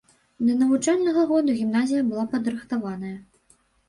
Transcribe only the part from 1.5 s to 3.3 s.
гімназія была падрыхтаваная.